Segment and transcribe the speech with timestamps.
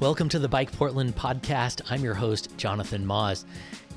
[0.00, 1.82] Welcome to the BikePortland podcast.
[1.90, 3.44] I'm your host, Jonathan Maus.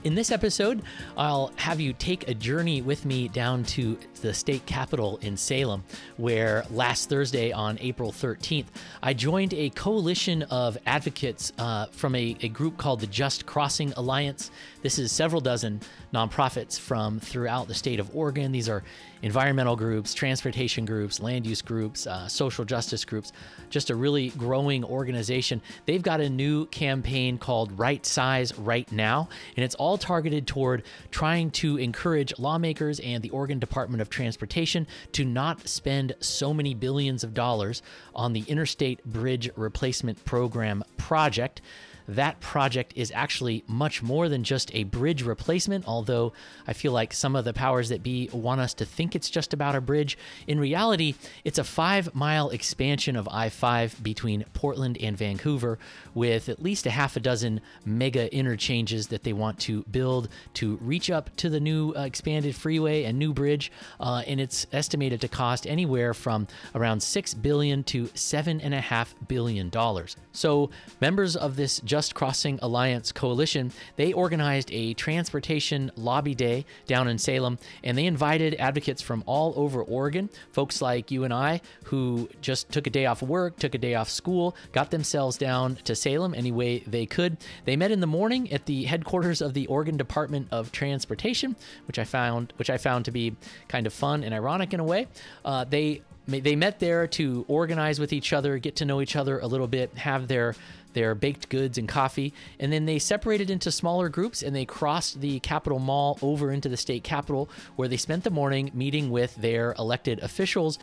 [0.04, 0.82] In this episode,
[1.16, 5.86] I'll have you take a journey with me down to the state capitol in Salem,
[6.18, 8.66] where last Thursday on April 13th,
[9.02, 13.94] I joined a coalition of advocates uh, from a, a group called the Just Crossing
[13.94, 14.52] Alliance.
[14.82, 15.80] This is several dozen
[16.14, 18.52] nonprofits from throughout the state of Oregon.
[18.52, 18.84] These are
[19.24, 23.32] environmental groups, transportation groups, land use groups, uh, social justice groups,
[23.70, 25.62] just a really growing organization.
[25.86, 30.84] They've got a new campaign called Right Size Right Now, and it's all targeted toward
[31.10, 36.74] trying to encourage lawmakers and the Oregon Department of Transportation to not spend so many
[36.74, 37.82] billions of dollars
[38.14, 41.62] on the Interstate Bridge Replacement Program project
[42.08, 46.34] that project is actually much more than just a bridge replacement, although
[46.68, 49.54] I feel like some of the powers that be want us to think it's just
[49.54, 50.18] about a bridge.
[50.48, 55.80] In reality, it's a five mile expansion of I 5 between Portland and Vancouver
[56.14, 60.78] with at least a half a dozen mega interchanges that they want to build to
[60.82, 63.72] reach up to the new uh, expanded freeway and new bridge.
[64.00, 68.82] Uh, and it's estimated to cost anywhere from around 6 billion to seven and a
[68.82, 70.16] half billion dollars.
[70.32, 77.08] So members of this just Crossing Alliance Coalition, they organized a transportation lobby day down
[77.08, 81.62] in Salem, and they invited advocates from all over Oregon, folks like you and I,
[81.84, 85.76] who just took a day off work, took a day off school, got themselves down
[85.84, 87.38] to Salem any way they could.
[87.66, 91.56] They met in the morning at the headquarters of the Oregon Department of Transportation,
[91.86, 93.36] which I found which I found to be
[93.68, 95.10] kind of fun and ironic in a way.
[95.46, 99.40] Uh, they they met there to organize with each other, get to know each other
[99.40, 100.56] a little bit, have their
[100.94, 105.22] their baked goods and coffee, and then they separated into smaller groups and they crossed
[105.22, 109.36] the Capitol Mall over into the state capitol where they spent the morning meeting with
[109.36, 110.80] their elected officials.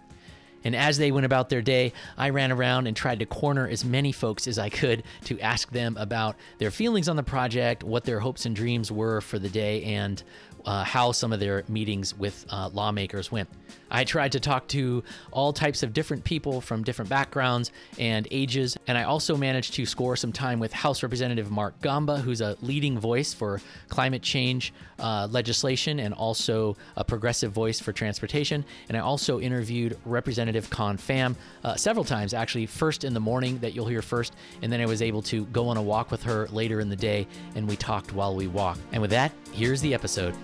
[0.63, 3.85] And as they went about their day, I ran around and tried to corner as
[3.85, 8.05] many folks as I could to ask them about their feelings on the project, what
[8.05, 10.23] their hopes and dreams were for the day, and
[10.65, 13.49] uh, how some of their meetings with uh, lawmakers went.
[13.91, 18.77] I tried to talk to all types of different people from different backgrounds and ages,
[18.87, 22.57] and I also managed to score some time with House Representative Mark Gamba, who's a
[22.63, 28.65] leading voice for climate change uh, legislation and also a progressive voice for transportation.
[28.89, 31.35] And I also interviewed Representative Khanh Pham
[31.65, 34.87] uh, several times, actually, first in the morning that you'll hear first, and then I
[34.87, 37.77] was able to go on a walk with her later in the day, and we
[37.77, 38.81] talked while we walked.
[38.93, 40.35] And with that, here's the episode.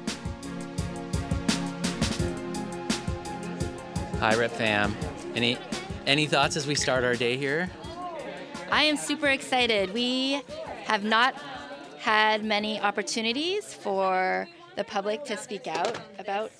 [4.19, 4.95] Hi, Rep Pham.
[5.35, 5.59] Any
[6.07, 7.71] any thoughts as we start our day here?
[8.73, 9.93] I am super excited.
[9.93, 10.41] We
[10.87, 11.35] have not
[11.99, 16.51] had many opportunities for the public to speak out about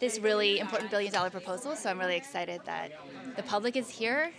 [0.00, 2.90] this really important billion dollar proposal, so I'm really excited that
[3.36, 4.32] the public is here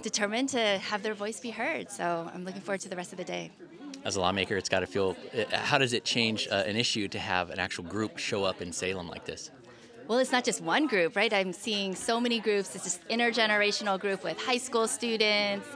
[0.00, 1.90] determined to have their voice be heard.
[1.90, 3.50] So I'm looking forward to the rest of the day.
[4.04, 5.16] As a lawmaker, it's got to feel.
[5.50, 8.72] How does it change uh, an issue to have an actual group show up in
[8.72, 9.50] Salem like this?
[10.08, 11.32] Well, it's not just one group, right?
[11.32, 12.74] I'm seeing so many groups.
[12.74, 15.66] It's this intergenerational group with high school students,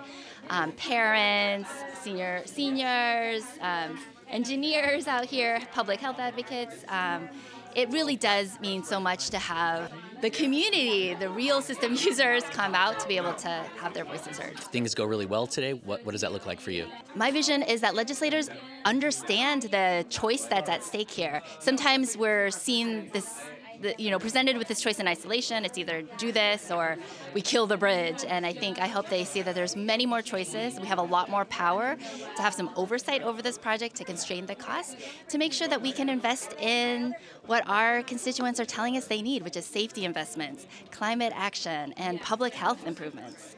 [0.50, 1.70] um, parents,
[2.02, 3.98] senior seniors, um,
[4.28, 6.84] engineers out here, public health advocates.
[6.88, 7.28] Um,
[7.74, 9.92] it really does mean so much to have
[10.22, 14.38] the community, the real system users, come out to be able to have their voices
[14.38, 14.58] heard.
[14.58, 15.74] Things go really well today.
[15.74, 16.86] What, what does that look like for you?
[17.14, 18.48] My vision is that legislators
[18.86, 21.42] understand the choice that's at stake here.
[21.58, 23.42] Sometimes we're seeing this
[23.80, 25.64] the, you know presented with this choice in isolation.
[25.64, 26.96] It's either do this or
[27.34, 28.24] we kill the bridge.
[28.26, 30.80] And i think i hope they see that there's many more choices.
[30.80, 31.96] We have a lot more power
[32.36, 34.96] to have some oversight over this project to constrain the cost
[35.28, 37.14] to make sure that we can invest in
[37.46, 42.20] what our constituents are telling us they need which is safety investments climate action and
[42.20, 43.56] public health improvements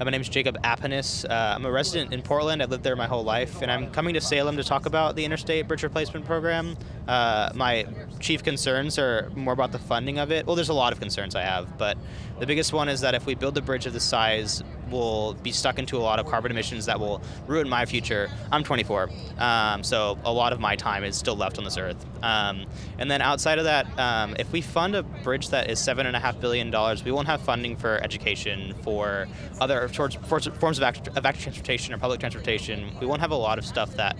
[0.00, 1.24] uh, my name is Jacob Apanis.
[1.24, 2.62] Uh, I'm a resident in Portland.
[2.62, 5.24] I've lived there my whole life, and I'm coming to Salem to talk about the
[5.24, 6.76] Interstate Bridge Replacement Program.
[7.06, 7.86] Uh, my
[8.20, 10.46] chief concerns are more about the funding of it.
[10.46, 11.98] Well, there's a lot of concerns I have, but
[12.38, 15.52] the biggest one is that if we build a bridge of this size, we'll be
[15.52, 18.30] stuck into a lot of carbon emissions that will ruin my future.
[18.50, 22.04] I'm 24, um, so a lot of my time is still left on this earth.
[22.22, 22.66] Um,
[22.98, 26.16] and then outside of that, um, if we fund a bridge that is seven and
[26.16, 29.28] a half billion dollars, we won't have funding for education, for
[29.60, 32.90] other forms of of active transportation or public transportation.
[33.00, 34.16] We won't have a lot of stuff that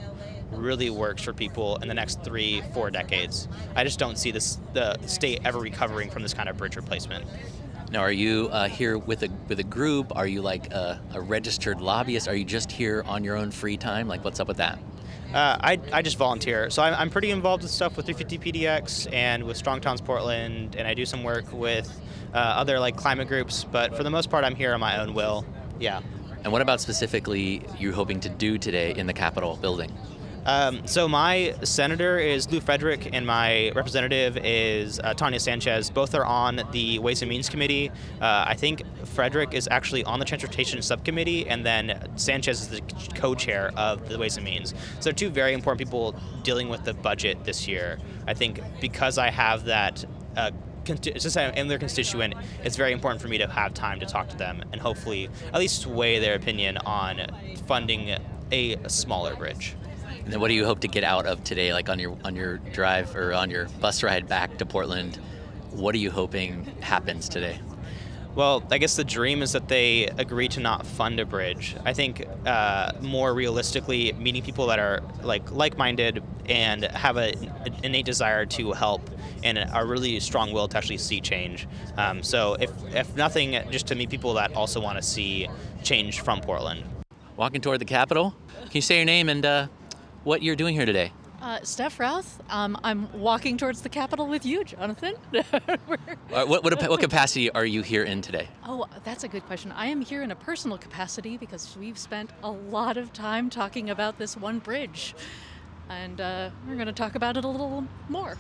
[0.51, 3.49] really works for people in the next three, four decades.
[3.75, 7.25] I just don't see this the state ever recovering from this kind of bridge replacement.
[7.91, 10.15] Now, are you uh, here with a with a group?
[10.15, 12.29] Are you like a, a, registered lobbyist?
[12.29, 14.09] Are you just here on your own free time?
[14.09, 14.79] Like, what's up with that?
[15.33, 16.69] Uh, I, I just volunteer.
[16.71, 20.77] So I'm, I'm pretty involved with stuff with 350 PDX and with Strong Towns Portland,
[20.77, 21.91] and I do some work with
[22.35, 23.65] uh, other like climate groups.
[23.65, 25.47] But for the most part, I'm here on my own will.
[25.79, 26.03] Yeah.
[26.45, 29.93] And what about specifically you hoping to do today in the Capitol building?
[30.49, 35.91] Um, so my senator is Lew Frederick, and my representative is uh, Tawna Sanchez.
[35.91, 37.91] Both are on the Ways and Means Committee.
[38.19, 42.81] Uh, I think Frederick is actually on the Transportation Subcommittee, and then Sanchez is the
[43.15, 44.73] co-chair of the Ways and Means.
[45.01, 47.99] So two very important people dealing with the budget this year.
[48.27, 50.03] I think because I have that.
[50.35, 50.53] Uh,
[50.87, 52.33] since I am their constituent,
[52.65, 55.59] it's very important for me to have time to talk to them and hopefully at
[55.59, 57.27] least weigh their opinion on
[57.67, 58.17] funding
[58.51, 59.77] a smaller bridge.
[60.29, 62.37] And then what do you hope to get out of today, like on your on
[62.37, 65.17] your drive or on your bus ride back to Portland?
[65.71, 67.59] What are you hoping happens today?
[68.35, 71.77] Well, I guess the dream is that they agree to not fund a bridge.
[71.83, 77.33] I think uh, more realistically, meeting people that are like like-minded and have a,
[77.65, 79.09] an innate desire to help
[79.43, 81.67] and a really strong will to actually see change.
[81.97, 85.49] Um, so, if if nothing, just to meet people that also want to see
[85.83, 86.85] change from Portland.
[87.39, 88.35] Walking toward the Capitol.
[88.65, 89.69] Can you say your name and uh,
[90.29, 91.11] what you're doing here today.
[91.41, 92.43] Uh, Steph Routh.
[92.51, 95.15] Um, I'm walking towards the Capitol with you, Jonathan.
[95.35, 95.43] uh,
[95.87, 98.47] what, what, what, capacity are you here in today?
[98.67, 99.73] Oh, that's a good question.
[99.73, 103.89] I am here in a personal capacity because we've spent a lot of time talking
[103.89, 105.15] about this one bridge.
[105.89, 108.37] And uh, we're going to talk about it a little more.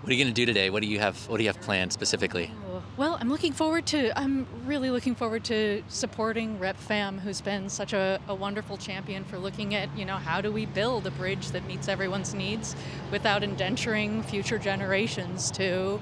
[0.00, 0.70] What are you going to do today?
[0.70, 1.28] What do you have?
[1.28, 2.50] What do you have planned specifically?
[2.96, 4.18] Well, I'm looking forward to.
[4.18, 9.24] I'm really looking forward to supporting Rep Pham, who's been such a, a wonderful champion
[9.24, 12.74] for looking at, you know, how do we build a bridge that meets everyone's needs
[13.10, 16.00] without indenturing future generations to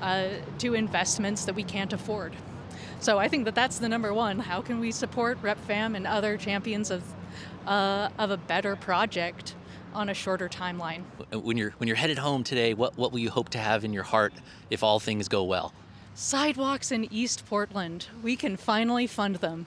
[0.00, 0.28] uh,
[0.58, 2.36] to investments that we can't afford.
[3.00, 4.38] So I think that that's the number one.
[4.38, 7.02] How can we support Rep Pham and other champions of
[7.66, 9.56] uh, of a better project?
[9.94, 11.02] On a shorter timeline.
[11.30, 13.92] When you're when you're headed home today, what what will you hope to have in
[13.92, 14.32] your heart
[14.70, 15.72] if all things go well?
[16.14, 18.08] Sidewalks in East Portland.
[18.22, 19.66] We can finally fund them.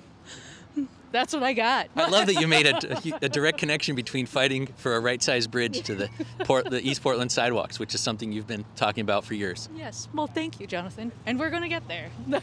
[1.12, 1.88] That's what I got.
[1.96, 2.78] I love that you made a,
[3.26, 7.32] a direct connection between fighting for a right-sized bridge to the Port, the East Portland
[7.32, 9.70] sidewalks, which is something you've been talking about for years.
[9.76, 10.08] Yes.
[10.14, 11.12] Well, thank you, Jonathan.
[11.26, 12.10] And we're going to get there.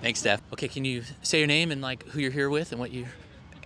[0.00, 0.40] Thanks, Steph.
[0.52, 3.06] Okay, can you say your name and like who you're here with and what you?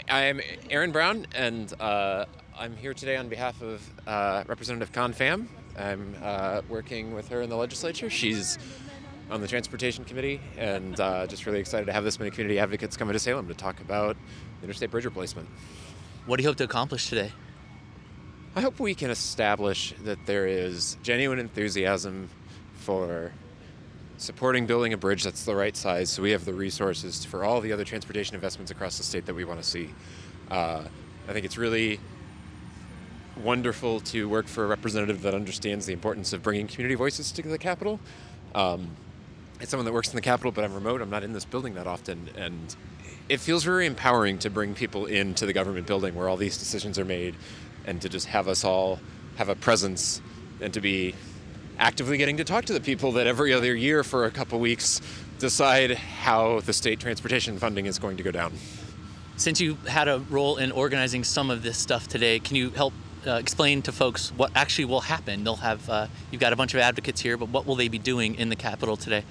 [0.09, 0.41] I'm
[0.71, 5.49] Aaron Brown, and uh, I'm here today on behalf of uh, Representative Khanh Pham.
[5.77, 8.09] I'm uh, working with her in the legislature.
[8.09, 8.59] She's
[9.29, 12.97] on the Transportation Committee, and uh, just really excited to have this many community advocates
[12.97, 14.17] coming to Salem to talk about
[14.62, 15.49] interstate bridge replacement.
[16.27, 17.33] What do you hope to accomplish today?
[18.55, 22.31] I hope we can establish that there is genuine enthusiasm
[22.75, 23.33] for
[24.17, 27.61] supporting building a bridge that's the right size so we have the resources for all
[27.61, 29.91] the other transportation investments across the state that we want to see.
[30.53, 30.85] Uh,
[31.27, 31.99] I think it's really
[33.37, 37.43] wonderful to work for a representative that understands the importance of bringing community voices to
[37.43, 38.01] the Capitol.
[38.55, 38.91] Um,
[39.61, 41.01] it's someone that works in the Capitol, but I'm remote.
[41.01, 42.77] I'm not in this building that often, and
[43.29, 46.99] it feels very empowering to bring people into the government building where all these decisions
[46.99, 47.35] are made,
[47.87, 49.01] and to just have us all
[49.37, 50.21] have a presence,
[50.61, 51.15] and to be
[51.79, 55.01] actively getting to talk to the people that every other year for a couple weeks
[55.39, 58.53] decide how the state transportation funding is going to go down.
[59.37, 62.93] Since you had a role in organizing some of this stuff today, can you help
[63.26, 65.44] uh, explain to folks what actually will happen.
[65.44, 67.99] They'll have uh, you've got a bunch of advocates here, but what will they be
[67.99, 69.25] doing in the Capitol today?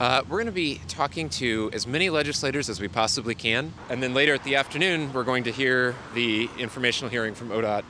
[0.00, 4.00] Uh, we're going to be talking to as many legislators as we possibly can, and
[4.02, 7.82] then later at the afternoon, we're going to hear the informational hearing from ODOT.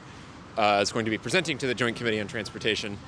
[0.57, 2.99] Uh, is going to be presenting to the Joint Committee on Transportation,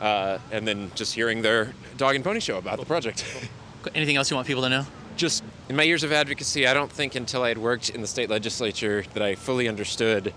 [0.00, 3.24] uh, and then just hearing their dog and pony show about the project.
[3.94, 4.86] Anything else you want people to know?
[5.16, 8.06] Just in my years of advocacy, I don't think until I had worked in the
[8.06, 10.32] state legislature that I fully understood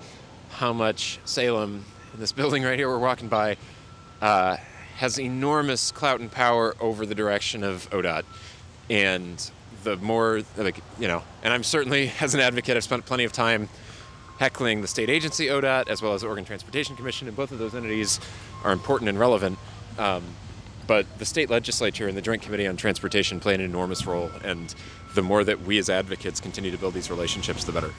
[0.59, 3.55] how much Salem, in this building right here we're walking by,
[4.21, 4.57] uh,
[4.97, 8.25] has enormous clout and power over the direction of ODOT.
[8.89, 9.51] And
[9.85, 13.31] the more, like, you know, and I'm certainly, as an advocate, I've spent plenty of
[13.31, 13.69] time
[14.37, 17.59] heckling the state agency ODOT as well as the Oregon Transportation Commission, and both of
[17.59, 18.19] those entities
[18.65, 19.57] are important and relevant.
[19.97, 20.23] Um,
[20.87, 24.75] but the state legislature and the Joint Committee on Transportation play an enormous role, and
[25.15, 27.93] the more that we as advocates continue to build these relationships, the better.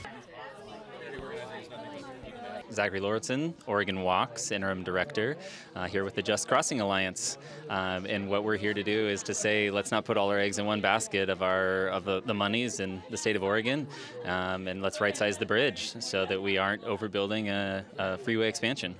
[2.72, 5.36] Zachary Lauritzen, Oregon Walks Interim Director,
[5.74, 7.38] uh, here with the Just Crossing Alliance.
[7.68, 10.38] Um, and what we're here to do is to say, let's not put all our
[10.38, 13.86] eggs in one basket of our of the, the monies in the state of Oregon,
[14.24, 18.48] um, and let's right size the bridge so that we aren't overbuilding a, a freeway
[18.48, 18.94] expansion.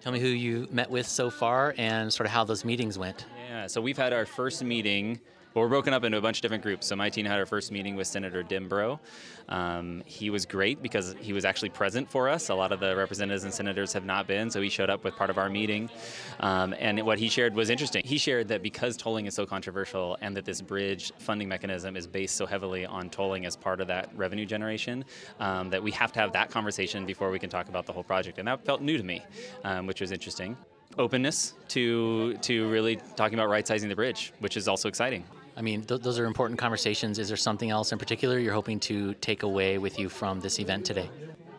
[0.00, 3.26] Tell me who you met with so far and sort of how those meetings went.
[3.48, 5.18] Yeah, so we've had our first meeting
[5.58, 6.86] But we're broken up into a bunch of different groups.
[6.86, 9.00] So my team had our first meeting with Senator Dembrow.
[9.48, 12.48] Um, he was great because he was actually present for us.
[12.48, 15.16] A lot of the representatives and senators have not been, so he showed up with
[15.16, 15.90] part of our meeting.
[16.38, 18.04] Um, and what he shared was interesting.
[18.04, 22.06] He shared that because tolling is so controversial and that this bridge funding mechanism is
[22.06, 25.04] based so heavily on tolling as part of that revenue generation,
[25.40, 28.04] um, that we have to have that conversation before we can talk about the whole
[28.04, 28.38] project.
[28.38, 29.24] And that felt new to me,
[29.64, 30.56] um, which was interesting
[30.96, 35.24] openness to to really talking about right sizing the bridge, which is also exciting.
[35.58, 37.18] I mean, th- those are important conversations.
[37.18, 40.60] Is there something else in particular you're hoping to take away with you from this
[40.60, 41.10] event today?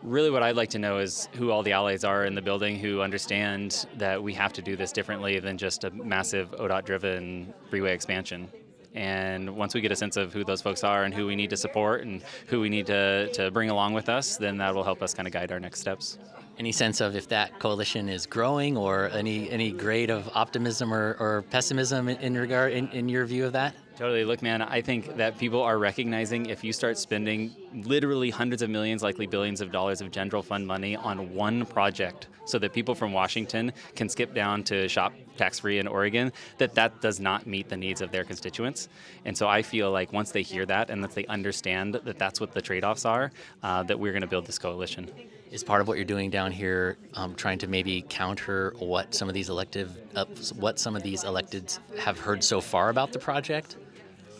[0.02, 2.78] Really, what I'd like to know is who all the allies are in the building
[2.78, 7.52] who understand that we have to do this differently than just a massive ODOT driven
[7.68, 8.48] freeway expansion.
[8.94, 11.50] And once we get a sense of who those folks are and who we need
[11.50, 14.82] to support and who we need to, to bring along with us, then that will
[14.82, 16.18] help us kind of guide our next steps.
[16.58, 21.16] Any sense of if that coalition is growing or any, any grade of optimism or,
[21.20, 23.74] or pessimism in, in regard in, in your view of that?
[24.00, 24.24] Totally.
[24.24, 27.54] Look, man, I think that people are recognizing if you start spending
[27.84, 32.28] literally hundreds of millions, likely billions of dollars of general fund money on one project
[32.46, 36.74] so that people from Washington can skip down to shop tax free in Oregon, that
[36.76, 38.88] that does not meet the needs of their constituents.
[39.26, 42.40] And so I feel like once they hear that and that they understand that that's
[42.40, 43.30] what the trade offs are,
[43.62, 45.10] uh, that we're going to build this coalition.
[45.50, 49.28] Is part of what you're doing down here um, trying to maybe counter what some
[49.28, 53.18] of these elective, uh, what some of these electeds have heard so far about the
[53.18, 53.76] project?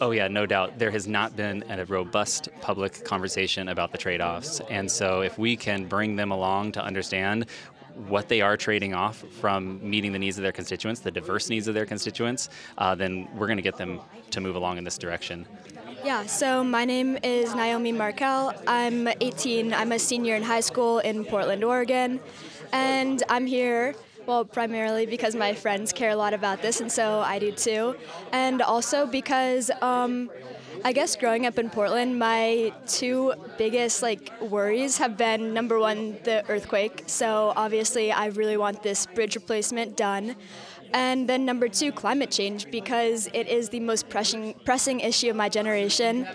[0.03, 0.79] Oh, yeah, no doubt.
[0.79, 4.61] There has not been a robust public conversation about the trade offs.
[4.71, 7.45] And so, if we can bring them along to understand
[8.09, 11.69] what they are trading off from meeting the needs of their constituents, the diverse needs
[11.69, 14.97] of their constituents, uh, then we're going to get them to move along in this
[14.97, 15.47] direction.
[16.03, 18.55] Yeah, so my name is Naomi Markel.
[18.67, 19.75] I'm 18.
[19.75, 22.21] I'm a senior in high school in Portland, Oregon.
[22.73, 23.95] And I'm here
[24.27, 27.97] well, primarily because my friends care a lot about this, and so I do too.
[28.33, 30.31] And also because um,
[30.85, 36.19] I guess growing up in Portland, my two biggest like worries have been number one,
[36.25, 37.05] the earthquake.
[37.07, 40.37] So obviously, I really want this bridge replacement done.
[40.93, 45.37] And then number two, climate change, because it is the most pressing, pressing issue of
[45.37, 46.27] my generation.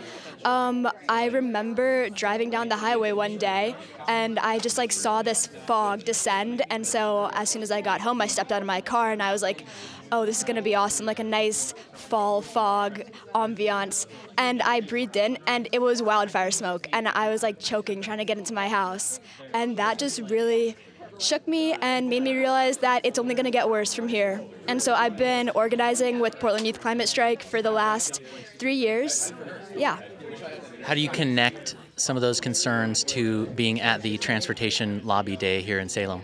[0.46, 3.76] Um, I remember driving down the highway one day
[4.08, 6.62] and I just like saw this fog descend.
[6.70, 9.24] And so as soon as I got home, I stepped out of my car and
[9.24, 9.66] I was like,
[10.12, 13.02] oh, this is gonna be awesome, like a nice fall fog
[13.34, 14.06] ambiance.
[14.38, 16.88] And I breathed in and it was wildfire smoke.
[16.94, 19.20] And I was like choking, trying to get into my house.
[19.56, 20.78] And that just really
[21.18, 24.44] shook me and made me realize that it's only going to get worse from here.
[24.68, 28.22] And so I've been organizing with Portland Youth Climate Strike for the last
[28.60, 29.34] three years.
[29.76, 30.00] Yeah.
[30.84, 35.62] How do you connect some of those concerns to being at the Transportation Lobby Day
[35.62, 36.22] here in Salem?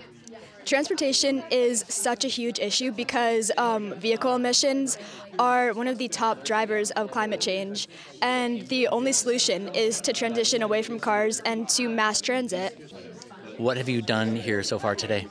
[0.66, 4.98] Transportation is such a huge issue because um, vehicle emissions
[5.40, 7.88] are one of the top drivers of climate change,
[8.22, 12.94] and the only solution is to transition away from cars and to mass transit.
[13.58, 15.28] What have you done here so far today?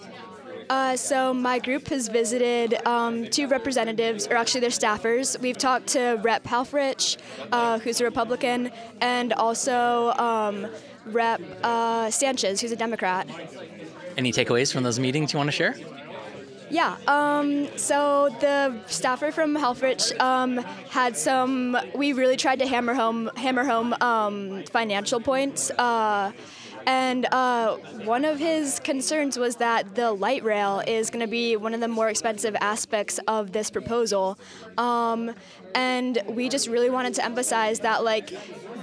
[0.70, 5.38] Uh, so my group has visited um, two representatives, or actually their staffers.
[5.40, 6.44] We've talked to Rep.
[6.44, 7.16] Helfrich,
[7.50, 10.68] uh, who's a Republican, and also um,
[11.06, 11.40] Rep.
[11.64, 13.28] Uh, Sanchez, who's a Democrat.
[14.16, 15.74] Any takeaways from those meetings you want to share?
[16.70, 16.96] Yeah.
[17.08, 20.58] Um, so the staffer from Helfrich um,
[20.88, 21.76] had some.
[21.96, 25.72] We really tried to hammer home hammer home um, financial points.
[25.72, 26.30] Uh,
[26.86, 31.56] and uh, one of his concerns was that the light rail is going to be
[31.56, 34.38] one of the more expensive aspects of this proposal.
[34.78, 35.34] Um,
[35.74, 38.32] and we just really wanted to emphasize that, like,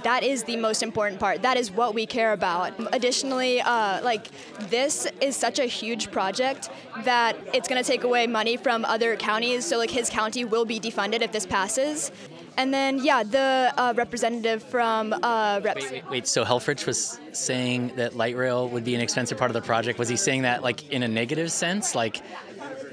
[0.02, 1.42] that is the most important part.
[1.42, 2.72] That is what we care about.
[2.94, 4.28] Additionally, uh, like
[4.70, 6.70] this is such a huge project
[7.04, 9.64] that it's going to take away money from other counties.
[9.64, 12.12] So like his county will be defunded if this passes.
[12.58, 15.84] And then, yeah, the uh, representative from uh, Reps.
[15.84, 19.48] Wait, wait, wait, so Helfrich was saying that light rail would be an expensive part
[19.48, 19.96] of the project.
[19.96, 22.20] Was he saying that like in a negative sense, like,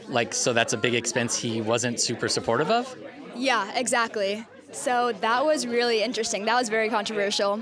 [0.08, 2.96] like so that's a big expense he wasn't super supportive of?
[3.36, 4.46] Yeah, exactly.
[4.72, 6.46] So that was really interesting.
[6.46, 7.54] That was very controversial.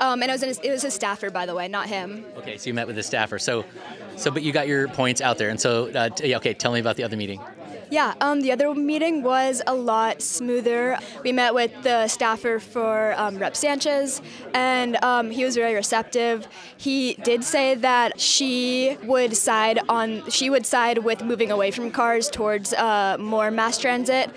[0.00, 2.24] Um, and it was, an, it was a staffer, by the way, not him.
[2.38, 3.38] Okay, so you met with the staffer.
[3.38, 3.64] So,
[4.16, 5.50] so but you got your points out there.
[5.50, 7.40] And so, uh, t- okay, tell me about the other meeting.
[7.90, 10.98] Yeah, um, the other meeting was a lot smoother.
[11.22, 14.20] We met with the staffer for um, Rep Sanchez,
[14.52, 16.46] and um, he was very receptive.
[16.76, 21.90] He did say that she would side on she would side with moving away from
[21.90, 24.30] cars towards uh, more mass transit.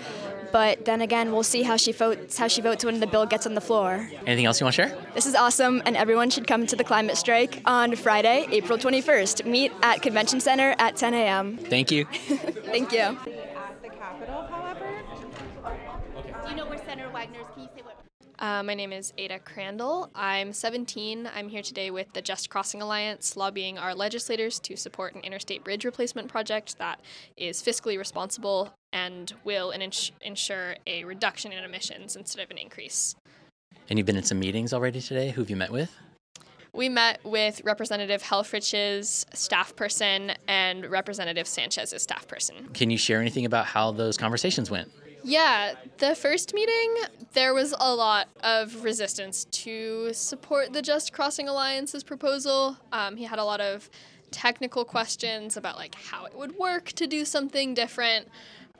[0.52, 2.38] But then again, we'll see how she votes.
[2.38, 4.08] How she votes when the bill gets on the floor.
[4.26, 5.06] Anything else you want to share?
[5.14, 9.44] This is awesome, and everyone should come to the climate strike on Friday, April 21st.
[9.44, 11.56] Meet at Convention Center at 10 a.m.
[11.58, 12.04] Thank you.
[12.66, 13.16] Thank you.
[16.44, 17.46] Do you know where Senator Wagner's
[18.38, 20.10] Uh, my name is Adah Crandall.
[20.14, 21.28] I'm 17.
[21.34, 25.64] I'm here today with the Just Crossing Alliance, lobbying our legislators to support an interstate
[25.64, 27.00] bridge replacement project that
[27.36, 33.16] is fiscally responsible and will ins- ensure a reduction in emissions instead of an increase.
[33.90, 35.30] And you've been in some meetings already today.
[35.30, 35.90] Who have you met with?
[36.72, 42.68] We met with Representative Helfrich's staff person and Representative Sanchez's staff person.
[42.72, 44.92] Can you share anything about how those conversations went?
[45.24, 46.96] Yeah, the first meeting,
[47.32, 52.76] there was a lot of resistance to support the Just Crossing Alliance's proposal.
[52.92, 53.90] Um, he had a lot of
[54.30, 58.28] technical questions about like how it would work to do something different.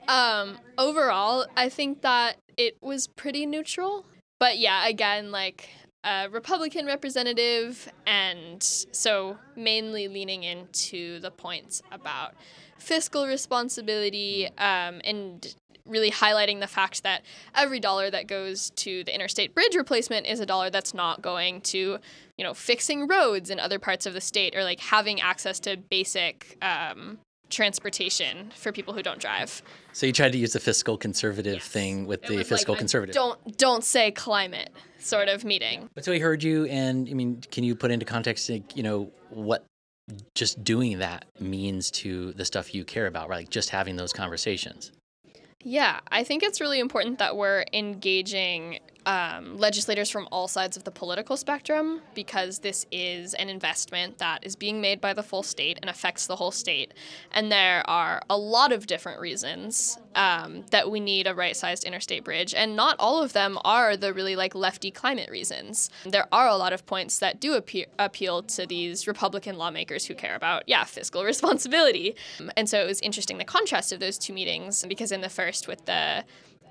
[0.07, 4.05] Um, overall, I think that it was pretty neutral.
[4.39, 5.69] But yeah, again, like
[6.03, 12.35] a Republican representative, and so mainly leaning into the points about
[12.77, 15.55] fiscal responsibility um, and
[15.89, 17.23] really highlighting the fact that
[17.55, 21.61] every dollar that goes to the interstate bridge replacement is a dollar that's not going
[21.61, 21.97] to,
[22.37, 25.77] you know, fixing roads in other parts of the state or like having access to
[25.77, 27.17] basic um,
[27.49, 29.61] transportation for people who don't drive.
[29.91, 31.67] So you tried to use the fiscal conservative Yes.
[31.67, 33.13] thing with It the fiscal like conservative.
[33.15, 34.69] Don't don't say climate
[34.99, 35.89] sort of meeting.
[35.95, 38.83] But so we heard you, and I mean, can you put into context, like, you
[38.83, 39.65] know, what
[40.35, 43.37] just doing that means to the stuff you care about, right?
[43.37, 44.91] Like just having those conversations.
[45.63, 50.83] Yeah, I think it's really important that we're engaging um, legislators from all sides of
[50.83, 55.41] the political spectrum because this is an investment that is being made by the full
[55.41, 56.93] state and affects the whole state.
[57.31, 61.85] And there are a lot of different reasons um, that we need a right sized
[61.85, 62.53] interstate bridge.
[62.53, 65.89] And not all of them are the really like lefty climate reasons.
[66.05, 70.13] There are a lot of points that do appe- appeal to these Republican lawmakers who
[70.13, 72.15] care about, yeah, fiscal responsibility.
[72.55, 75.67] And so it was interesting the contrast of those two meetings because in the first,
[75.67, 76.23] with the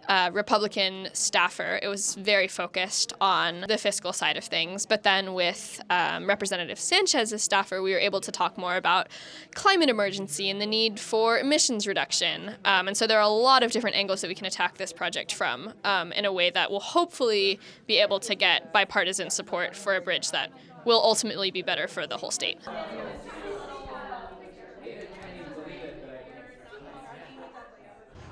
[0.08, 4.86] uh, Republican staffer, it was very focused on the fiscal side of things.
[4.86, 9.08] But then with um, Representative Sanchez's staffer, we were able to talk more about
[9.54, 12.54] climate emergency and the need for emissions reduction.
[12.64, 14.92] Um, and so there are a lot of different angles that we can attack this
[14.92, 19.76] project from um, in a way that will hopefully be able to get bipartisan support
[19.76, 20.50] for a bridge that
[20.84, 22.58] will ultimately be better for the whole state.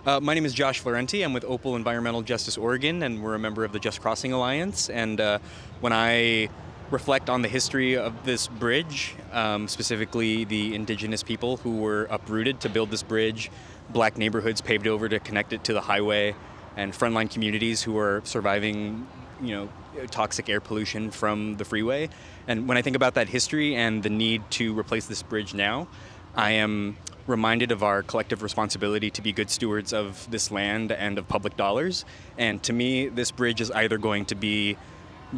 [0.06, 1.24] Uh, my name is Josh Florenti.
[1.24, 4.88] I'm with Opal Environmental Justice Oregon, and we're a member of the Just Crossing Alliance.
[4.88, 5.40] And uh,
[5.80, 6.48] when I
[6.92, 12.60] reflect on the history of this bridge, um, specifically the indigenous people who were uprooted
[12.60, 13.50] to build this bridge,
[13.90, 16.36] black neighborhoods paved over to connect it to the highway,
[16.76, 19.08] and frontline communities who are surviving,
[19.42, 19.68] you know,
[20.12, 22.08] toxic air pollution from the freeway.
[22.46, 25.88] And when I think about that history and the need to replace this bridge now,
[26.36, 31.18] I am reminded of our collective responsibility to be good stewards of this land and
[31.18, 32.04] of public dollars.
[32.38, 34.76] And to me, this bridge is either going to be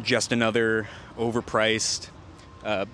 [0.01, 2.09] just another overpriced,
[2.63, 2.85] uh,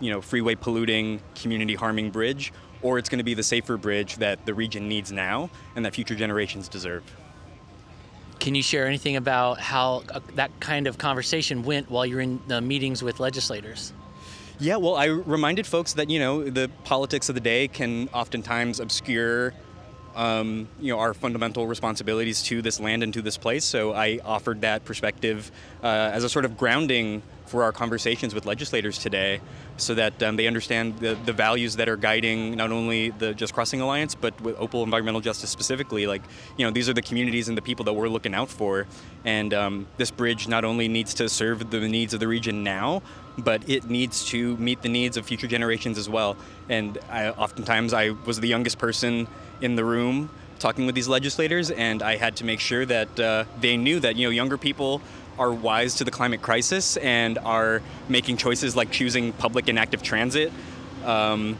[0.00, 4.16] you know, freeway polluting, community harming bridge, or it's going to be the safer bridge
[4.16, 7.02] that the region needs now and that future generations deserve.
[8.40, 12.40] Can you share anything about how uh, that kind of conversation went while you're in
[12.46, 13.92] the meetings with legislators?
[14.60, 18.80] Yeah, well, I reminded folks that you know the politics of the day can oftentimes
[18.80, 19.54] obscure,
[20.16, 23.64] um, you know, our fundamental responsibilities to this land and to this place.
[23.64, 28.46] So I offered that perspective uh, as a sort of grounding for our conversations with
[28.46, 29.40] legislators today,
[29.76, 33.54] so that um, they understand the, the values that are guiding not only the Just
[33.54, 36.06] Crossing Alliance, but with Opal Environmental Justice specifically.
[36.06, 36.22] Like,
[36.56, 38.86] you know, these are the communities and the people that we're looking out for,
[39.24, 43.02] and um, this bridge not only needs to serve the needs of the region now,
[43.38, 46.36] but it needs to meet the needs of future generations as well.
[46.68, 49.28] And I, oftentimes, I was the youngest person
[49.60, 53.44] in the room talking with these legislators, and I had to make sure that uh,
[53.60, 55.00] they knew that you know younger people
[55.38, 60.02] are wise to the climate crisis and are making choices like choosing public and active
[60.02, 60.52] transit.
[61.04, 61.58] Um,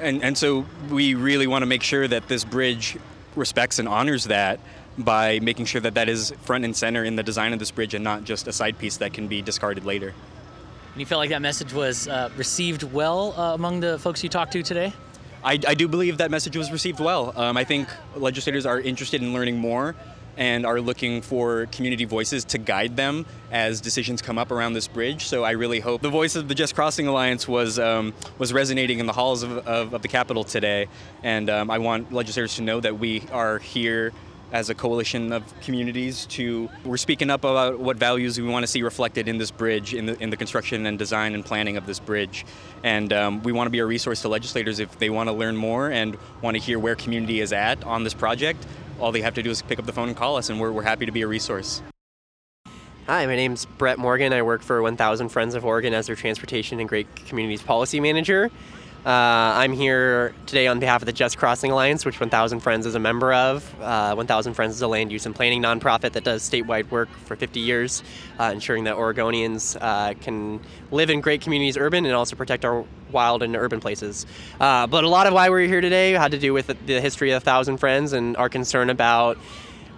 [0.00, 2.98] and, and so we really want to make sure that this bridge
[3.34, 4.60] respects and honors that
[4.98, 7.94] by making sure that that is front and center in the design of this bridge
[7.94, 10.08] and not just a side piece that can be discarded later.
[10.08, 14.30] And you felt like that message was uh, received well uh, among the folks you
[14.30, 14.92] talked to today?
[15.44, 17.32] I, I do believe that message was received well.
[17.36, 19.94] Um, I think legislators are interested in learning more
[20.36, 24.88] and are looking for community voices to guide them as decisions come up around this
[24.88, 25.26] bridge.
[25.26, 28.98] So I really hope the voice of the Just Crossing Alliance was um, was resonating
[28.98, 30.88] in the halls of, of, of the Capitol today,
[31.22, 34.12] and um, I want legislators to know that we are here
[34.52, 38.66] as a coalition of communities to we're speaking up about what values we want to
[38.66, 41.86] see reflected in this bridge in the in the construction and design and planning of
[41.86, 42.46] this bridge.
[42.84, 45.56] And um, we want to be a resource to legislators if they want to learn
[45.56, 48.64] more and want to hear where community is at on this project
[49.00, 50.72] all they have to do is pick up the phone and call us and we're,
[50.72, 51.82] we're happy to be a resource
[53.06, 54.32] Hi, my name's Brett Morgan.
[54.32, 58.50] I work for 1000 Friends of Oregon as their Transportation and Great Communities Policy Manager.
[59.06, 62.96] Uh, I'm here today on behalf of the Just Crossing Alliance, which 1000 Friends is
[62.96, 63.72] a member of.
[63.80, 67.36] Uh, 1000 Friends is a land use and planning nonprofit that does statewide work for
[67.36, 68.02] 50 years,
[68.40, 70.58] uh, ensuring that Oregonians uh, can
[70.90, 74.26] live in great communities urban and also protect our wild and urban places.
[74.58, 77.00] Uh, but a lot of why we're here today had to do with the, the
[77.00, 79.36] history of 1000 Friends and our concern about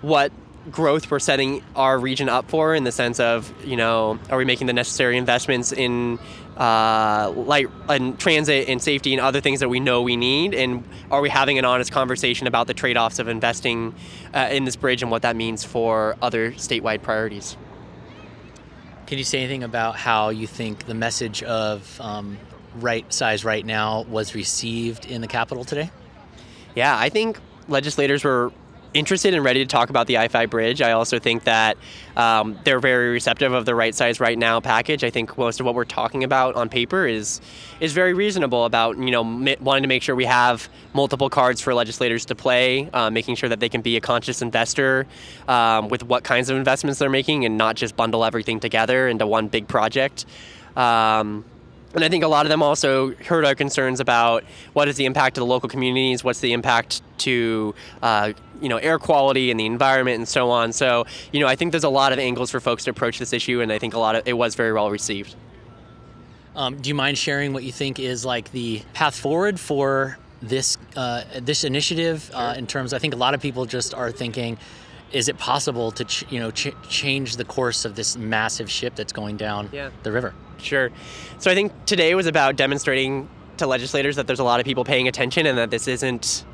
[0.03, 0.33] what
[0.71, 4.45] growth we're setting our region up for in the sense of you know are we
[4.45, 6.19] making the necessary investments in
[6.59, 10.55] uh, light and transit and safety and other things that we know we need?
[10.55, 13.95] And are we having an honest conversation about the trade-offs of investing
[14.35, 17.57] uh, in this bridge and what that means for other statewide priorities?
[19.07, 22.37] Can you say anything about how you think the message of um,
[22.75, 25.91] right size right now was received in the Capitol today?
[26.75, 28.53] Yeah i think legislators were
[28.95, 30.83] interested and ready to talk about the I-5 bridge.
[30.83, 31.77] I also think that
[32.17, 35.05] um, they're very receptive of the right size right now package.
[35.05, 37.41] I think most of what we're talking about on paper is
[37.81, 39.23] is very reasonable about you know
[39.61, 43.49] wanting to make sure we have multiple cards for legislators to play, uh, making sure
[43.49, 45.07] that they can be a conscious investor
[45.47, 49.27] um, with what kinds of investments they're making and not just bundle everything together into
[49.27, 50.25] one big project.
[50.77, 51.45] Um,
[51.95, 55.07] and I think a lot of them also heard our concerns about what is the
[55.07, 59.59] impact to the local communities, what's the impact to uh, you know air quality and
[59.59, 60.73] the environment and so on.
[60.73, 63.33] So you know I think there's a lot of angles for folks to approach this
[63.33, 65.35] issue, and I think a lot of it was very well received.
[66.55, 70.77] Um, do you mind sharing what you think is like the path forward for this
[70.97, 72.93] uh, this initiative uh, in terms?
[72.93, 74.59] I think a lot of people just are thinking
[75.13, 78.95] is it possible to ch- you know ch- change the course of this massive ship
[78.95, 79.91] that's going down yeah.
[80.03, 80.35] the river?
[80.59, 80.91] Sure.
[81.39, 84.85] So I think today was about demonstrating to legislators that there's a lot of people
[84.85, 86.45] paying attention and that this isn't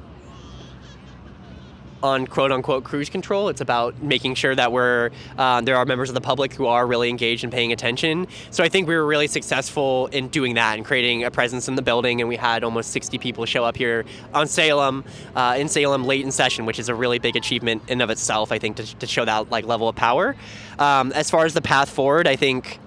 [2.05, 3.49] on quote unquote cruise control.
[3.49, 6.87] It's about making sure that we're uh, there are members of the public who are
[6.87, 8.29] really engaged and paying attention.
[8.51, 11.77] So I think we were really successful in doing that and creating a presence in
[11.77, 12.21] the building.
[12.21, 15.03] And we had almost 60 people show up here on Salem
[15.35, 18.53] uh, in Salem late in session, which is a really big achievement in of itself.
[18.53, 20.37] I think to, to show that like level of power.
[20.79, 22.81] Um, as far as the path forward, I think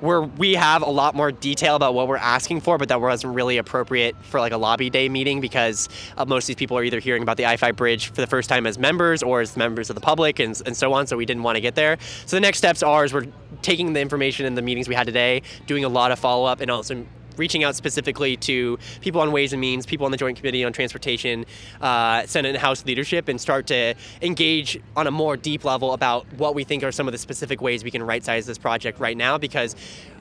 [0.00, 3.34] where we have a lot more detail about what we're asking for, but that wasn't
[3.34, 6.84] really appropriate for like a lobby day meeting because uh, most of these people are
[6.84, 9.90] either hearing about the I-5 bridge for the first time as members or as members
[9.90, 11.06] of the public and, and so on.
[11.06, 11.98] So we didn't want to get there.
[12.26, 13.26] So the next steps are is we're
[13.62, 16.60] taking the information in the meetings we had today, doing a lot of follow up,
[16.60, 17.04] and also
[17.38, 20.72] reaching out specifically to people on Ways and Means, people on the Joint Committee on
[20.72, 21.46] Transportation,
[21.80, 26.26] uh, Senate and House leadership, and start to engage on a more deep level about
[26.34, 29.00] what we think are some of the specific ways we can right size this project
[29.00, 29.74] right now because.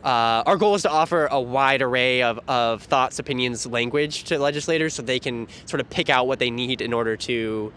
[0.04, 4.40] Uh, our goal is to offer a wide array of, of thoughts, opinions, language to
[4.40, 7.74] legislators so they can sort of pick out what they need in order to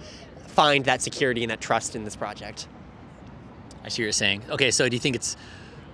[0.46, 2.68] find that security and that trust in this project.
[3.83, 4.42] I see what you're saying.
[4.50, 5.37] Okay, so do you think it's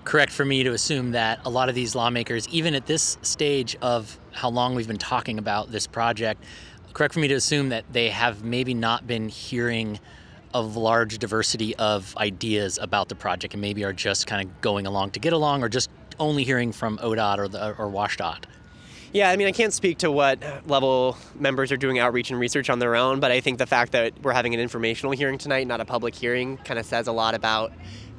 [0.07, 3.77] correct for me to assume that a lot of these lawmakers, even at this stage
[3.83, 6.43] of how long we've been talking about this project,
[6.93, 9.99] correct for me to assume that they have maybe not been hearing
[10.55, 14.87] of large diversity of ideas about the project and maybe are just kind of going
[14.87, 15.91] along to get along or just
[16.21, 18.45] only hearing from ODOT or, the, or WashDOT?
[19.13, 22.71] Yeah, I mean, I can't speak to what level members are doing outreach and research
[22.71, 25.67] on their own, but I think the fact that we're having an informational hearing tonight,
[25.67, 27.73] not a public hearing, kind of says a lot about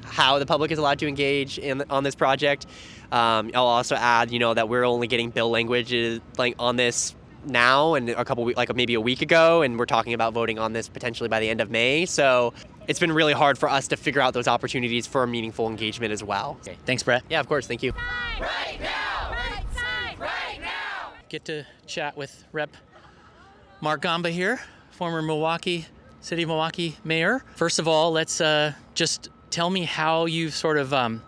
[0.08, 2.66] how the public is allowed to engage in on this project.
[3.12, 5.94] Um, I'll also add, you know, that we're only getting bill language
[6.38, 7.16] like on this
[7.46, 10.74] now and a couple like maybe a week ago, and we're talking about voting on
[10.74, 12.06] this potentially by the end of May.
[12.06, 12.54] So
[12.88, 16.24] it's been really hard for us to figure out those opportunities for meaningful engagement as
[16.24, 16.58] well.
[16.62, 17.24] Okay, thanks, Brett.
[17.30, 17.68] Yeah, of course.
[17.68, 17.94] Thank you.
[18.40, 21.14] Right now, right side, right now.
[21.30, 22.76] Get to chat with Rep.
[23.80, 24.60] Mark Gamba here,
[24.92, 25.86] former Milwaukie
[26.20, 27.44] City of Milwaukie mayor.
[27.56, 30.94] First of all, let's uh, just tell me how you've sort of.
[30.94, 31.22] Um,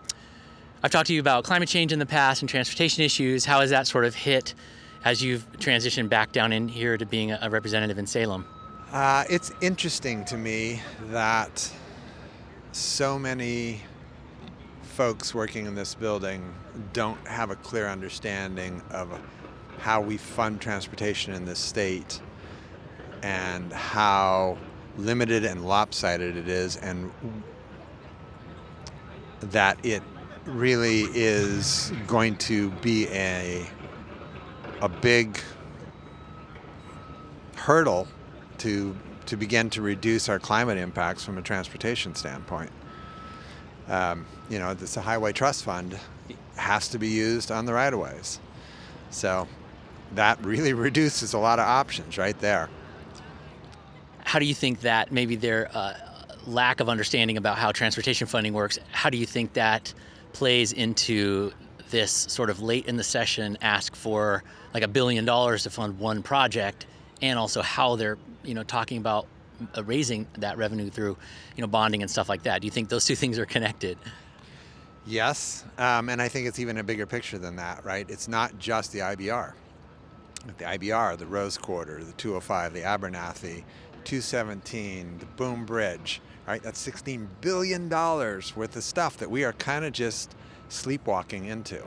[0.82, 3.44] I've talked to you about climate change in the past and transportation issues.
[3.44, 4.54] How has that sort of hit
[5.04, 8.46] as you've transitioned back down in here to being a representative in Salem?
[8.90, 10.80] Uh, it's interesting to me
[11.10, 11.70] that
[12.72, 13.82] so many
[14.82, 16.52] folks working in this building
[16.92, 19.20] don't have a clear understanding of
[19.78, 22.20] how we fund transportation in this state
[23.22, 24.58] and how
[24.98, 27.10] limited and lopsided it is and
[29.40, 30.02] that it
[30.46, 33.66] really is going to be a
[34.80, 35.38] a big
[37.56, 38.08] hurdle
[38.58, 42.70] to to begin to reduce our climate impacts from a transportation standpoint.
[43.88, 45.98] Um, you know, this highway trust fund
[46.56, 48.40] has to be used on the right of ways,
[49.10, 49.46] so
[50.14, 52.68] that really reduces a lot of options right there.
[54.24, 55.70] How do you think that maybe there?
[55.74, 55.94] Uh,
[56.46, 59.92] lack of understanding about how transportation funding works, how do you think that
[60.32, 61.52] plays into
[61.90, 65.98] this sort of late in the session ask for like a billion dollars to fund
[65.98, 66.86] one project,
[67.20, 69.26] and also how they're you know talking about
[69.76, 71.16] uh, raising that revenue through
[71.56, 72.60] you know bonding and stuff like that?
[72.60, 73.98] Do you think those two things are connected?
[75.06, 78.08] Yes, um, and I think it's even a bigger picture than that, right?
[78.08, 79.54] It's not just the IBR.
[80.58, 83.64] The IBR, the Rose Quarter, the 205, the Abernathy,
[84.04, 86.62] 217, the Boone Bridge, right?
[86.62, 90.34] That's $16 billion worth of stuff that we are kind of just
[90.68, 91.82] sleepwalking into.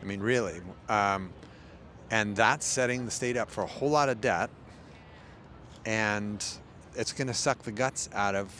[0.00, 0.60] I mean, really.
[0.88, 1.30] Um,
[2.10, 4.50] and that's setting the state up for a whole lot of debt,
[5.84, 6.44] and
[6.94, 8.50] it's going to suck the guts out of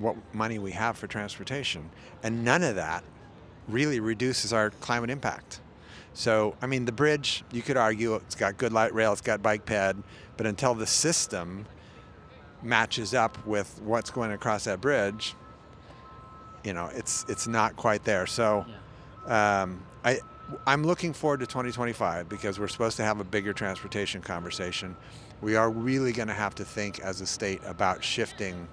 [0.00, 1.90] what money we have for transportation.
[2.22, 3.04] And none of that
[3.68, 5.60] really reduces our climate impact.
[6.14, 9.42] So, I mean, the bridge, you could argue it's got good light rail, it's got
[9.42, 9.96] bike ped,
[10.36, 11.66] but until the system
[12.62, 15.34] matches up with what's going across that bridge,
[16.64, 18.26] you know, it's it's not quite there.
[18.26, 18.66] So,
[19.26, 20.20] um, I
[20.66, 24.96] I'm looking forward to 2025 because we're supposed to have a bigger transportation conversation.
[25.40, 28.68] We are really going to have to think as a state about shifting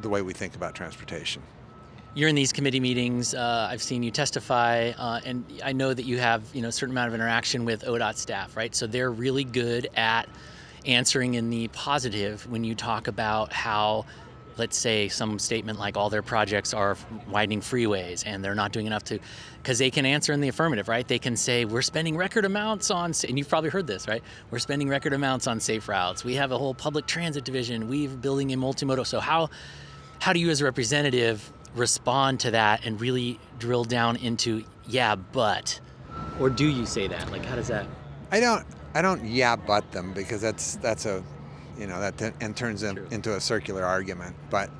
[0.00, 1.42] the way we think about transportation.
[2.14, 3.34] You're in these committee meetings.
[3.34, 6.72] Uh, I've seen you testify, uh, and I know that you have you know a
[6.72, 8.74] certain amount of interaction with ODOT staff, right?
[8.74, 10.28] So they're really good at
[10.86, 14.04] answering in the positive when you talk about how
[14.56, 16.96] let's say some statement like all their projects are
[17.28, 19.18] widening freeways and they're not doing enough to
[19.62, 21.06] because they can answer in the affirmative right?
[21.06, 24.22] They can say we're spending record amounts on and you've probably heard this right?
[24.50, 26.24] We're spending record amounts on safe routes.
[26.24, 27.88] We have a whole public transit division.
[27.88, 29.06] We're building a multimodal.
[29.06, 29.50] So how
[30.20, 35.14] how do you as a representative respond to that and really drill down into yeah
[35.16, 35.80] but
[36.40, 37.30] or do you say that?
[37.30, 37.86] Like how does that
[38.32, 38.64] i don't
[38.96, 41.22] i don't yeah but them because that's that's a
[41.78, 44.70] you know that t- and turns in, into a circular argument but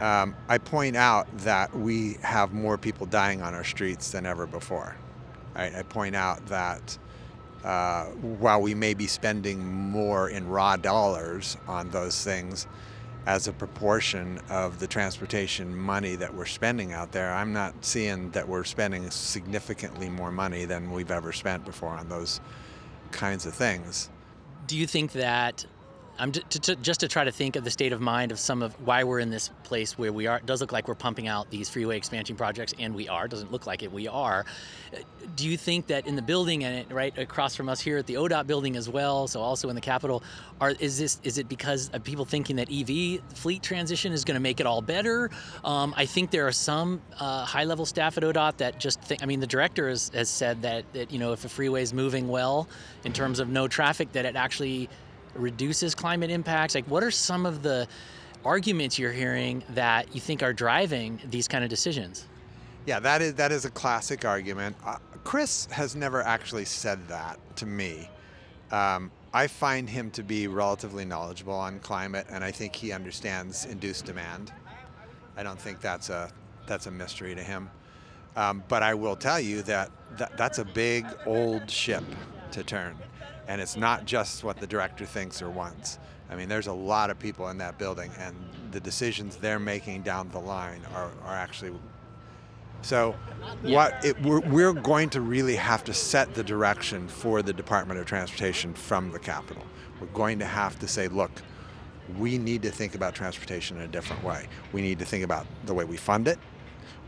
[0.00, 4.46] um, i point out that we have more people dying on our streets than ever
[4.46, 4.96] before
[5.56, 5.74] right?
[5.74, 6.96] i point out that
[7.64, 8.06] uh,
[8.38, 12.66] while we may be spending more in raw dollars on those things
[13.26, 18.30] as a proportion of the transportation money that we're spending out there, I'm not seeing
[18.30, 22.40] that we're spending significantly more money than we've ever spent before on those
[23.12, 24.08] kinds of things.
[24.66, 25.66] Do you think that
[26.20, 28.62] I'm to, to, just to try to think of the state of mind of some
[28.62, 30.36] of why we're in this place where we are.
[30.36, 33.24] It does look like we're pumping out these freeway expansion projects, and we are.
[33.24, 33.90] It doesn't look like it.
[33.90, 34.44] We are.
[35.36, 38.14] Do you think that in the building and right across from us here at the
[38.14, 40.22] ODOT building as well, so also in the Capitol,
[40.60, 44.34] are is this is it because of people thinking that EV fleet transition is going
[44.34, 45.30] to make it all better?
[45.64, 49.22] Um, I think there are some uh, high-level staff at ODOT that just think.
[49.22, 51.94] I mean, the director has, has said that that you know if a freeway is
[51.94, 52.68] moving well
[53.04, 54.90] in terms of no traffic, that it actually
[55.34, 56.74] reduces climate impacts?
[56.74, 57.86] Like, what are some of the
[58.44, 62.26] arguments you're hearing that you think are driving these kind of decisions?
[62.86, 64.76] Yeah, that is that is a classic argument.
[64.84, 68.08] Uh, Kris has never actually said that to me.
[68.70, 73.66] Um, I find him to be relatively knowledgeable on climate, and I think he understands
[73.66, 74.52] induced demand.
[75.36, 76.32] I don't think that's a
[76.66, 77.70] that's a mystery to him.
[78.36, 82.04] Um, but I will tell you that, that that's a big old ship
[82.52, 82.96] to turn
[83.50, 85.98] and it's not just what the director thinks or wants.
[86.30, 88.36] I mean, there's a lot of people in that building, and
[88.70, 91.76] the decisions they're making down the line are, are actually.
[92.82, 93.16] So,
[93.62, 97.98] what it, we're, we're going to really have to set the direction for the Department
[97.98, 99.64] of Transportation from the Capitol.
[100.00, 101.32] We're going to have to say, look,
[102.20, 104.46] we need to think about transportation in a different way.
[104.72, 106.38] We need to think about the way we fund it.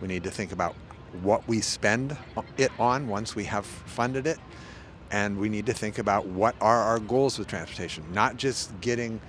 [0.01, 0.75] We need to think about
[1.23, 2.17] what we spend
[2.57, 4.41] it on once we have funded it
[5.13, 9.21] and we need to think about what are our goals with transportation not just getting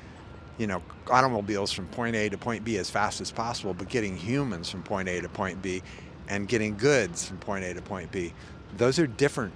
[0.57, 4.15] you know automobiles from point a to point b as fast as possible but getting
[4.15, 5.81] humans from point a to point b
[6.29, 8.33] and getting goods from point a to point b.
[8.77, 9.53] Those are different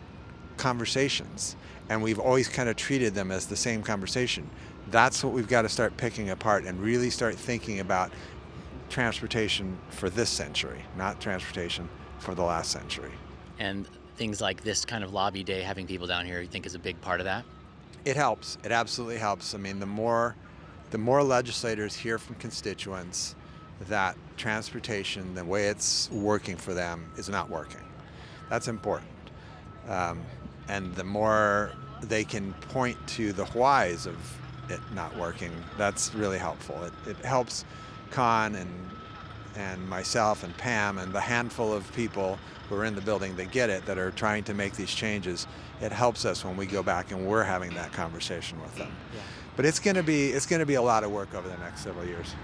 [0.58, 1.56] conversations
[1.90, 4.50] and we've always kind of treated them as the same conversation.
[4.92, 8.12] That's what we've got to start picking apart and really start thinking about
[8.90, 13.12] transportation for this century not transportation for the last century.
[13.60, 13.88] And
[14.18, 16.80] things like this kind of lobby day, having people down here, you think is a
[16.80, 17.46] big part of that?
[18.04, 18.58] It helps.
[18.64, 19.54] It absolutely helps.
[19.54, 20.36] I mean, the more
[20.92, 23.36] the more legislators hear from constituents
[23.90, 27.84] that transportation, the way it's working for them, is not working.
[28.50, 29.12] That's important.
[29.90, 30.22] Um,
[30.70, 34.16] and the more they can point to the whys of
[34.70, 36.82] it not working, that's really helpful.
[36.84, 37.66] It, it helps
[38.12, 38.70] Khanh and
[39.58, 42.38] and myself and Pam and the handful of people
[42.70, 45.48] who are in the building that get it, that are trying to make these changes,
[45.82, 48.96] it helps us when we go back and we're having that conversation with them.
[49.14, 49.22] Yeah.
[49.56, 51.58] But it's going to be it's going to be a lot of work over the
[51.58, 52.36] next several years.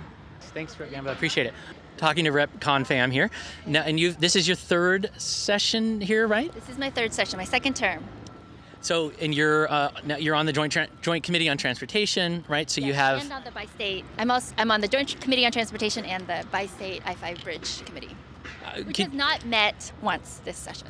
[0.54, 1.54] Thanks for I appreciate it.
[1.98, 3.30] Talking to Rep Khanh Pham here.
[3.68, 6.52] Now, and you this is your third session here, right?
[6.52, 8.04] This is my third session, my second term.
[8.84, 12.70] So, and you're uh, now you're on the joint joint committee on transportation, right?
[12.70, 14.04] So you have And on the bi-state.
[14.18, 18.16] I'm also I'm on the Joint Committee on Transportation and the bi-state I-5 Bridge Committee,
[18.86, 20.90] which can- has not met once this session.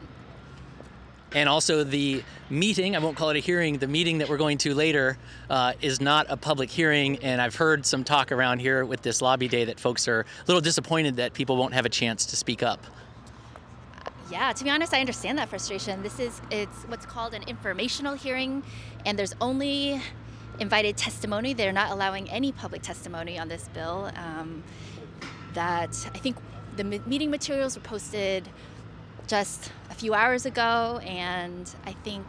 [1.35, 2.95] and also the meeting.
[2.95, 3.77] I won't call it a hearing.
[3.77, 5.17] The meeting that we're going to later
[5.49, 9.19] uh, is not a public hearing, and I've heard some talk around here with this
[9.21, 12.35] lobby day that folks are a little disappointed that people won't have a chance to
[12.35, 12.85] speak up.
[14.31, 16.01] Yeah, to be honest, I understand that frustration.
[16.01, 18.63] This is it's what's called an informational hearing,
[19.05, 20.01] and there's only
[20.59, 21.53] invited testimony.
[21.53, 24.11] They're not allowing any public testimony on this bill.
[24.15, 24.63] Um,
[25.53, 26.37] that I think
[26.75, 28.49] the meeting materials were posted
[29.27, 32.25] just a few hours ago, and I think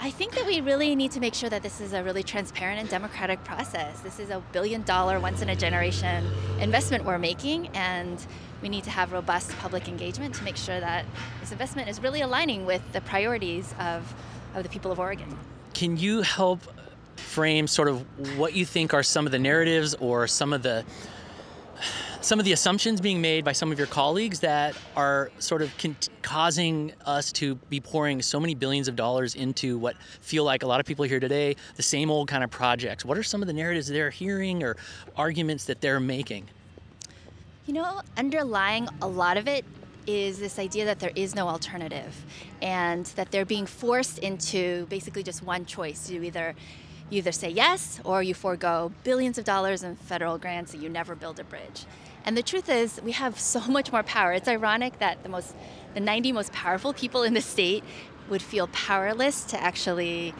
[0.00, 2.78] I think that we really need to make sure that this is a really transparent
[2.78, 3.98] and democratic process.
[4.00, 6.24] This is a billion dollar, once in a generation
[6.60, 8.24] investment we're making, and
[8.62, 11.04] we need to have robust public engagement to make sure that
[11.40, 14.14] this investment is really aligning with the priorities of,
[14.54, 15.36] of the people of Oregon.
[15.74, 16.60] Can you help
[17.16, 20.84] frame sort of what you think are some of the narratives or some of the
[22.20, 25.76] some of the assumptions being made by some of your colleagues that are sort of
[25.78, 30.62] con- causing us to be pouring so many billions of dollars into what feel like
[30.62, 33.40] a lot of people here today the same old kind of projects what are some
[33.40, 34.76] of the narratives they're hearing or
[35.16, 36.48] arguments that they're making
[37.66, 39.64] You know, underlying a lot of it
[40.06, 42.14] is this idea that there is no alternative
[42.62, 46.08] and that they're being forced into basically just one choice.
[46.10, 46.54] You either
[47.10, 50.88] you either say yes or you forego billions of dollars in federal grants and you
[50.88, 51.86] never build a bridge.
[52.24, 54.32] And the truth is we have so much more power.
[54.32, 55.54] It's ironic that the most
[55.94, 57.82] the 90 most powerful people in the state
[58.28, 60.34] would feel powerless to actually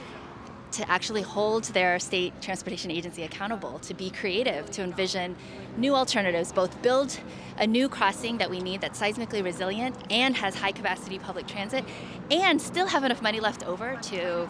[0.73, 5.35] to actually hold their state transportation agency accountable, to be creative, to envision
[5.79, 7.19] new alternatives, both build
[7.57, 11.85] a new crossing that we need that's seismically resilient and has high capacity public transit,
[12.31, 14.49] and still have enough money left over to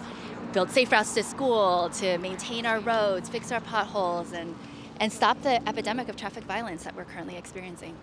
[0.59, 4.57] build safe routes to school, to maintain our roads, fix our potholes, and,
[4.99, 7.95] and stop the epidemic of traffic violence that we're currently experiencing.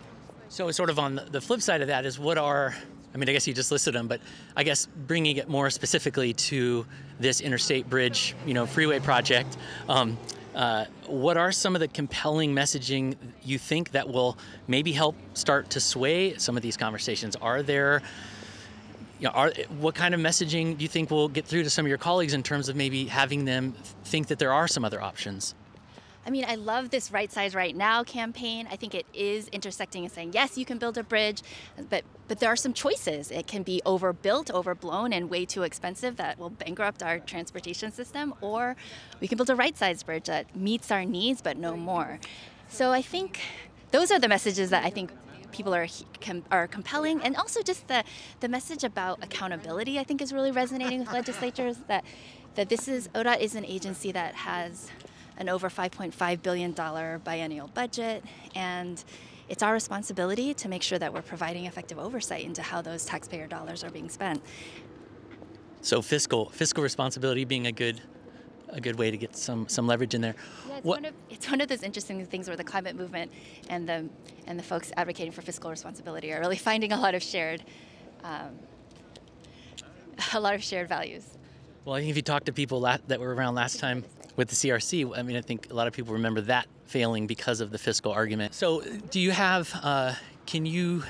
[0.47, 2.73] So, sort of on the- flip side of that is what are,
[3.13, 4.21] I mean, I guess you just listed them, but
[4.55, 6.85] I guess bringing it more specifically to
[7.19, 9.57] this interstate bridge, you know, freeway project,
[9.89, 10.17] um,
[10.55, 14.37] uh, what are some of the compelling messaging you think that will
[14.69, 17.35] maybe help start to sway some of these conversations?
[17.35, 18.01] Are there,
[19.19, 21.85] you know, are, what kind of messaging do you think will get through to some
[21.85, 23.73] of your colleagues in terms of maybe having them
[24.03, 25.55] think that there are some other options?
[26.27, 28.67] I mean, I love this Right Size Right Now campaign.
[28.71, 31.43] I think it is intersecting and saying, yes, you can build a bridge,
[31.89, 33.29] but but there are some choices.
[33.29, 38.33] It can be overbuilt, overblown, and way too expensive that will bankrupt our transportation system,
[38.41, 38.75] or
[39.19, 42.19] we can build a right size bridge that meets our needs but no more.
[42.67, 43.39] So I think
[43.91, 45.11] those are the messages that I think
[45.55, 45.87] people are
[46.51, 48.03] are compelling, and also just the
[48.41, 49.97] the message about accountability.
[49.97, 52.03] I think is really resonating with legislatures that
[52.55, 54.91] that this is ODOT is an agency that has
[55.37, 59.03] an over 5.5 billion dollar biennial budget, and
[59.47, 63.47] it's our responsibility to make sure that we're providing effective oversight into how those taxpayer
[63.47, 64.41] dollars are being spent.
[65.81, 68.01] So fiscal fiscal responsibility being a good
[68.69, 70.35] a good way to get some some leverage in there.
[70.67, 73.31] Yeah, it's, What- one of, it's one of those interesting things where the climate movement
[73.69, 74.09] and the
[74.47, 77.63] and the folks advocating for fiscal responsibility are really finding a lot of shared
[78.23, 78.49] um,
[80.33, 81.23] a lot of shared values.
[81.83, 84.03] Well, I think if you talk to people la- that were around last time
[84.35, 87.61] with the CRC, I mean, I think a lot of people remember that failing because
[87.61, 88.53] of the fiscal argument.
[88.55, 89.71] So, do you have?
[89.83, 90.13] Uh,
[90.45, 91.03] can you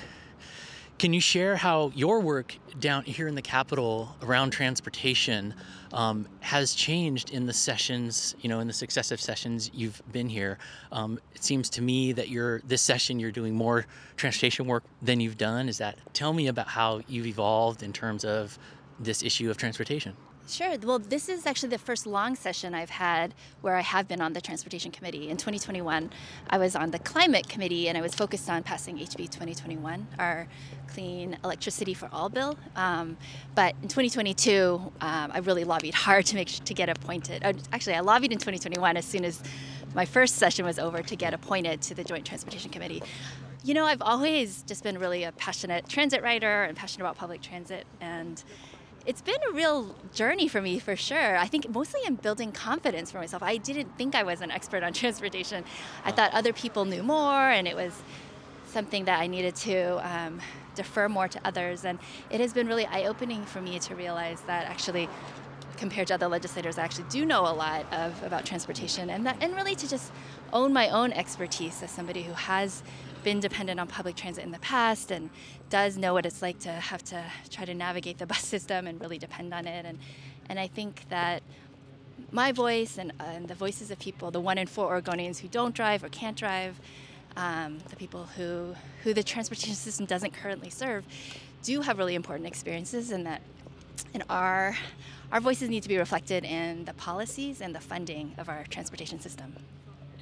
[0.98, 5.54] can you share how your work down here in the capital around transportation
[5.92, 10.58] um, has changed in the sessions, you know, in the successive sessions you've been here?
[10.94, 15.20] Um, it seems to me that you're this session you're doing more transportation work than
[15.20, 15.68] you've done.
[15.68, 15.98] Is that?
[16.14, 18.58] Tell me about how you've evolved in terms of
[19.00, 20.16] this issue of transportation.
[20.48, 20.78] Sure.
[20.84, 24.34] Well, this is actually the first long session I've had where I have been on
[24.34, 25.28] the Transportation Committee.
[25.30, 26.12] In 2021,
[26.52, 30.48] I was on the Climate Committee and I was focused on passing HB 2021, our
[30.88, 32.58] Clean Electricity for All bill.
[32.76, 33.18] Um,
[33.56, 37.44] but in 2022, um, I really lobbied hard to make to get appointed.
[37.44, 39.42] Uh, actually, I lobbied in 2021 as soon as
[39.96, 43.02] my first session was over to get appointed to the Joint Transportation Committee.
[43.64, 47.42] You know, I've always just been really a passionate transit writer and passionate about public
[47.42, 48.44] transit and
[49.06, 51.38] it's been a real journey for me for sure.
[51.38, 53.44] I think mostly in building confidence for myself.
[53.44, 55.64] I didn't think I was an expert on transportation.
[56.04, 57.94] I thought other people knew more, and it was
[58.66, 60.40] something that I needed to um,
[60.76, 61.86] defer more to others.
[61.86, 62.00] And
[62.30, 65.08] it has been really eye opening for me to realize that actually
[65.78, 69.38] compared to other legislators, I actually do know a lot of about transportation, and that,
[69.42, 70.12] and really to just
[70.54, 72.84] own my own expertise as somebody who has
[73.24, 75.30] been dependent on public transit in the past and
[75.70, 79.02] does know what it's like to have to try to navigate the bus system and
[79.02, 79.86] really depend on it.
[79.86, 80.00] And
[80.48, 81.42] and I think that
[82.32, 85.48] my voice and, uh, and the voices of people, the one in four Oregonians who
[85.48, 86.80] don't drive or can't drive,
[87.36, 91.06] um, the people who who the transportation system doesn't currently serve,
[91.64, 93.42] do have really important experiences, and that
[94.14, 94.78] and our
[95.32, 99.20] our voices need to be reflected in the policies and the funding of our transportation
[99.20, 99.56] system.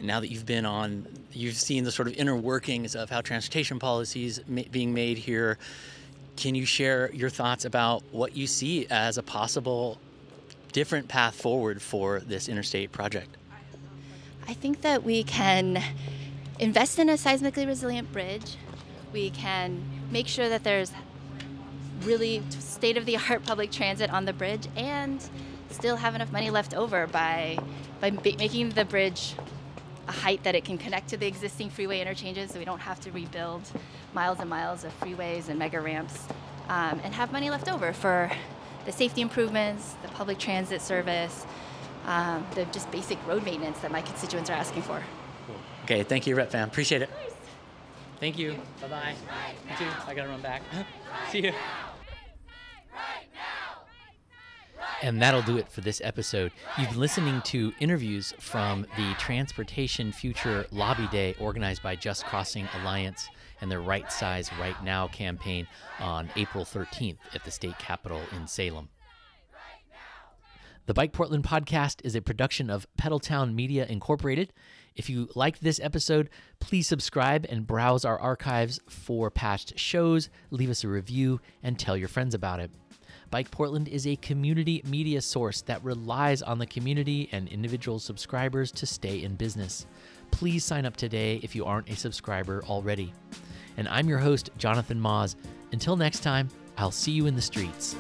[0.04, 3.22] And now that you've been on, you've seen the sort of inner workings of how
[3.22, 5.58] transportation policies ma- being made here.
[6.36, 9.98] Can you share your thoughts about what you see as a possible
[10.74, 13.38] different path forward for this interstate project?
[14.46, 15.82] I think that we can
[16.60, 18.58] invest in a seismically resilient bridge.
[19.14, 19.82] We can
[20.12, 20.92] make sure that there's
[22.02, 25.26] really state of the art public transit on the bridge and
[25.70, 27.58] still have enough money left over by
[28.02, 29.36] by making the bridge
[30.08, 33.00] a height that it can connect to the existing freeway interchanges so we don't have
[33.02, 33.62] to rebuild
[34.14, 36.28] miles and miles of freeways and mega ramps
[36.70, 38.32] um, and have money left over for
[38.86, 41.46] the safety improvements, the public transit service,
[42.06, 45.02] um, the just basic road maintenance that my constituents are asking for.
[45.86, 46.68] Okay, thank you, Rep Pham.
[46.68, 47.10] Appreciate it.
[48.20, 48.56] Thank you.
[48.82, 49.16] Bye bye.
[49.70, 49.92] You too.
[50.08, 50.62] I gotta run back.
[51.32, 51.54] See you.
[55.04, 56.54] And that'll do it for this episode.
[56.80, 62.70] You've been listening to interviews from the Transportation Future Lobby Day organized by Just Crossing
[62.80, 63.28] Alliance
[63.60, 65.68] and their Right Size Right Now campaign
[66.00, 68.88] on April 13th at the state capitol in Salem.
[70.86, 74.54] The BikePortland podcast is a production of Pedaltown Media Incorporated.
[74.96, 76.30] If you liked this episode,
[76.62, 81.98] please subscribe and browse our archives for past shows, leave us a review, and tell
[81.98, 82.72] your friends about it.
[83.34, 88.86] BikePortland is a community media source that relies on the community and individual subscribers to
[88.86, 89.88] stay in business.
[90.30, 93.12] Please sign up today if you aren't a subscriber already.
[93.78, 95.36] And I'm your host, Jonathan Maus.
[95.72, 97.96] Until next time, I'll see you in the streets.